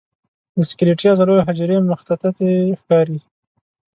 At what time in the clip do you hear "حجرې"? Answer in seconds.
1.47-1.77